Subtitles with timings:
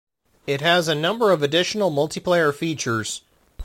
[0.47, 3.21] It has a number of additional multiplayer features.